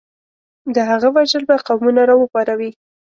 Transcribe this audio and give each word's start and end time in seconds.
د 0.75 0.77
هغه 0.89 1.07
وژل 1.15 1.43
به 1.49 1.55
قومونه 1.67 2.01
راوپاروي. 2.09 2.71